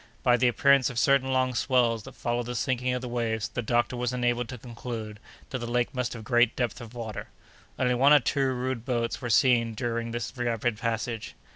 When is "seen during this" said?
9.29-10.35